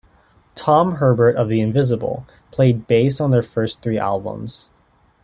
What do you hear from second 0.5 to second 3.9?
Tom Herbert of The Invisible played bass on their first